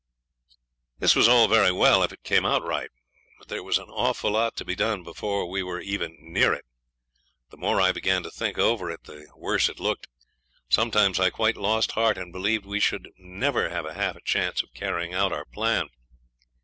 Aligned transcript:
This 0.97 1.15
was 1.15 1.27
all 1.27 1.47
very 1.47 1.71
well 1.71 2.01
if 2.01 2.11
it 2.11 2.23
came 2.23 2.43
out 2.43 2.63
right; 2.65 2.89
but 3.37 3.49
there 3.49 3.61
was 3.61 3.77
an 3.77 3.89
awful 3.89 4.31
lot 4.31 4.55
to 4.55 4.65
be 4.65 4.73
done 4.73 5.03
before 5.03 5.47
we 5.47 5.61
were 5.61 5.79
even 5.79 6.17
near 6.21 6.53
it. 6.53 6.65
The 7.51 7.57
more 7.57 7.79
I 7.79 7.91
began 7.91 8.23
to 8.23 8.31
think 8.31 8.57
over 8.57 8.89
it 8.89 9.03
the 9.03 9.27
worse 9.35 9.69
it 9.69 9.79
looked; 9.79 10.07
sometimes 10.69 11.19
I 11.19 11.29
quite 11.29 11.55
lost 11.55 11.91
heart, 11.91 12.17
and 12.17 12.33
believed 12.33 12.65
we 12.65 12.79
should 12.79 13.11
never 13.19 13.69
have 13.69 13.85
half 13.85 14.15
a 14.15 14.21
chance 14.21 14.63
of 14.63 14.73
carrying 14.73 15.13
out 15.13 15.31
our 15.31 15.45
plan. 15.45 15.87